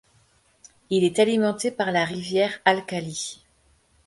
Il 0.89 1.03
est 1.03 1.19
alimenté 1.19 1.69
par 1.69 1.91
la 1.91 2.03
rivière 2.05 2.59
Alcalie. 2.65 3.43